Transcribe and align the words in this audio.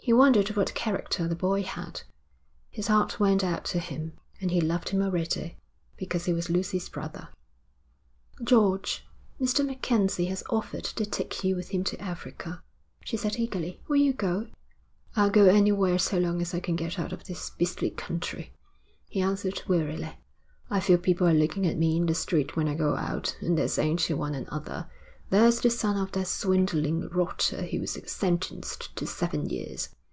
He 0.00 0.14
wondered 0.14 0.56
what 0.56 0.72
character 0.72 1.28
the 1.28 1.34
boy 1.36 1.62
had. 1.62 2.00
His 2.70 2.86
heart 2.86 3.20
went 3.20 3.44
out 3.44 3.66
to 3.66 3.78
him, 3.78 4.14
and 4.40 4.50
he 4.50 4.58
loved 4.58 4.88
him 4.88 5.02
already 5.02 5.58
because 5.98 6.24
he 6.24 6.32
was 6.32 6.48
Lucy's 6.48 6.88
brother. 6.88 7.28
'George, 8.42 9.04
Mr. 9.38 9.66
MacKenzie 9.66 10.24
has 10.30 10.42
offered 10.48 10.84
to 10.84 11.04
take 11.04 11.44
you 11.44 11.54
with 11.54 11.68
him 11.74 11.84
to 11.84 12.00
Africa,' 12.00 12.62
she 13.04 13.18
said 13.18 13.38
eagerly. 13.38 13.82
'Will 13.86 13.98
you 13.98 14.14
go?' 14.14 14.46
'I'll 15.14 15.28
go 15.28 15.44
anywhere 15.44 15.98
so 15.98 16.16
long 16.16 16.40
as 16.40 16.54
I 16.54 16.60
can 16.60 16.74
get 16.74 16.98
out 16.98 17.12
of 17.12 17.24
this 17.24 17.50
beastly 17.50 17.90
country,' 17.90 18.54
he 19.10 19.20
answered 19.20 19.60
wearily. 19.68 20.16
'I 20.70 20.80
feel 20.80 20.96
people 20.96 21.28
are 21.28 21.34
looking 21.34 21.66
at 21.66 21.76
me 21.76 21.98
in 21.98 22.06
the 22.06 22.14
street 22.14 22.56
when 22.56 22.66
I 22.66 22.74
go 22.76 22.96
out, 22.96 23.36
and 23.42 23.58
they're 23.58 23.68
saying 23.68 23.98
to 24.06 24.16
one 24.16 24.34
another: 24.34 24.88
there's 25.28 25.60
the 25.60 25.68
son 25.68 25.98
of 25.98 26.12
that 26.12 26.28
swindling 26.28 27.06
rotter 27.10 27.64
who 27.66 27.80
was 27.80 27.98
sentenced 28.10 28.96
to 28.96 29.06
seven 29.06 29.50
years.' 29.50 29.90